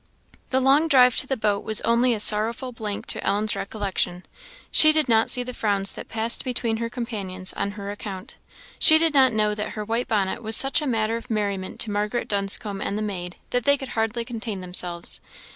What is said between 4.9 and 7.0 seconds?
did not see the frowns that passed between her